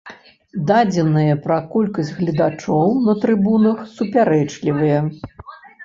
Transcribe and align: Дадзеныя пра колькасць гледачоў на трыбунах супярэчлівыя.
Дадзеныя 0.71 1.33
пра 1.43 1.59
колькасць 1.75 2.11
гледачоў 2.19 2.89
на 3.07 3.17
трыбунах 3.23 3.77
супярэчлівыя. 3.97 4.99